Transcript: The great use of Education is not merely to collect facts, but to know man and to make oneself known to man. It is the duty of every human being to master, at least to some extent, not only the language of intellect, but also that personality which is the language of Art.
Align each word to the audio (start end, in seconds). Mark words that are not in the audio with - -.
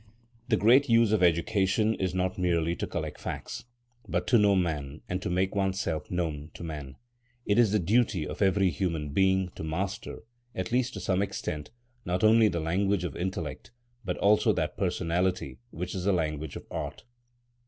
The 0.47 0.57
great 0.57 0.89
use 0.89 1.11
of 1.11 1.21
Education 1.21 1.93
is 1.93 2.15
not 2.15 2.39
merely 2.39 2.75
to 2.75 2.87
collect 2.87 3.19
facts, 3.21 3.65
but 4.07 4.25
to 4.29 4.39
know 4.39 4.55
man 4.55 5.01
and 5.07 5.21
to 5.21 5.29
make 5.29 5.53
oneself 5.53 6.09
known 6.09 6.49
to 6.55 6.63
man. 6.63 6.95
It 7.45 7.59
is 7.59 7.71
the 7.71 7.77
duty 7.77 8.25
of 8.27 8.41
every 8.41 8.71
human 8.71 9.09
being 9.09 9.49
to 9.53 9.63
master, 9.63 10.23
at 10.55 10.71
least 10.71 10.95
to 10.95 10.99
some 10.99 11.21
extent, 11.21 11.69
not 12.03 12.23
only 12.23 12.47
the 12.47 12.59
language 12.59 13.03
of 13.03 13.15
intellect, 13.15 13.69
but 14.03 14.17
also 14.17 14.51
that 14.53 14.75
personality 14.75 15.59
which 15.69 15.93
is 15.93 16.05
the 16.05 16.13
language 16.13 16.55
of 16.55 16.65
Art. 16.71 17.03